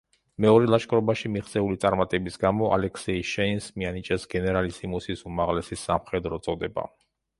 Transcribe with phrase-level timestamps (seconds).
[0.43, 6.89] მეორე ლაშქრობაში მიღწეული წარმატების გამო ალექსეი შეინს მიანიჭეს გენერალისიმუსის უმაღლესი სამხედრო წოდება.